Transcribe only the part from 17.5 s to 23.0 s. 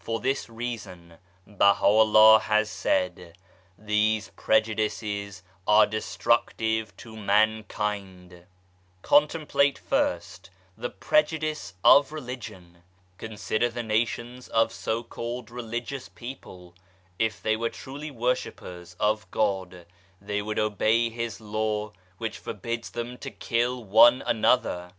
were truly worshippers of God they would obey His Law which forbids